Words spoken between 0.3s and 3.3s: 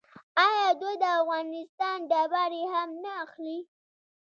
آیا دوی د افغانستان ډبرې هم نه